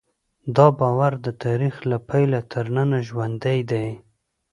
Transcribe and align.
دا 0.55 0.67
باور 0.79 1.13
د 1.25 1.27
تاریخ 1.43 1.75
له 1.89 1.97
پیله 2.09 2.39
تر 2.51 2.65
ننه 2.75 2.99
ژوندی 3.07 3.59
دی. 3.71 3.87